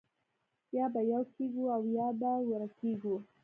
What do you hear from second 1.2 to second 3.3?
کېږو او یا به ورکېږو